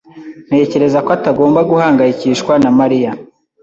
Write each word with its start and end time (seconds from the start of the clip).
Ntekereza 0.47 0.99
ko 1.05 1.09
atagomba 1.17 1.59
guhangayikishwa 1.69 2.53
na 2.63 2.69
Mariya. 2.79 3.11